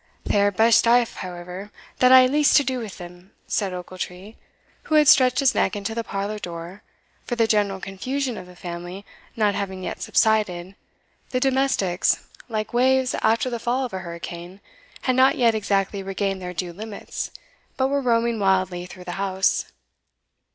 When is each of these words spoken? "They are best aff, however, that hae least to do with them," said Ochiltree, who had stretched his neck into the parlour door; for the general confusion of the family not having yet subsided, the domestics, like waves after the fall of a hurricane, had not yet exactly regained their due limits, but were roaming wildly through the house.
"They 0.23 0.41
are 0.41 0.49
best 0.49 0.87
aff, 0.87 1.17
however, 1.17 1.69
that 1.99 2.11
hae 2.11 2.27
least 2.27 2.57
to 2.57 2.63
do 2.63 2.79
with 2.79 2.97
them," 2.97 3.33
said 3.45 3.71
Ochiltree, 3.71 4.35
who 4.85 4.95
had 4.95 5.07
stretched 5.07 5.41
his 5.41 5.53
neck 5.53 5.75
into 5.75 5.93
the 5.93 6.03
parlour 6.03 6.39
door; 6.39 6.81
for 7.23 7.35
the 7.35 7.45
general 7.45 7.79
confusion 7.79 8.35
of 8.35 8.47
the 8.47 8.55
family 8.55 9.05
not 9.35 9.53
having 9.53 9.83
yet 9.83 10.01
subsided, 10.01 10.73
the 11.29 11.39
domestics, 11.39 12.27
like 12.49 12.73
waves 12.73 13.13
after 13.21 13.51
the 13.51 13.59
fall 13.59 13.85
of 13.85 13.93
a 13.93 13.99
hurricane, 13.99 14.59
had 15.03 15.15
not 15.15 15.37
yet 15.37 15.53
exactly 15.53 16.01
regained 16.01 16.41
their 16.41 16.51
due 16.55 16.73
limits, 16.73 17.29
but 17.77 17.89
were 17.89 18.01
roaming 18.01 18.39
wildly 18.39 18.87
through 18.87 19.03
the 19.03 19.11
house. 19.21 19.65